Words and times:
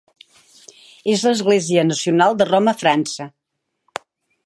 És 1.13 1.25
l'església 1.27 1.85
nacional 1.91 2.41
de 2.41 2.51
Roma 2.51 2.77
a 2.77 2.83
França. 2.83 3.33